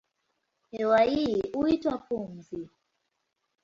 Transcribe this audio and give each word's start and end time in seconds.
Hewa 0.71 1.01
hii 1.01 1.41
huitwa 1.53 1.97
pumzi. 1.97 2.69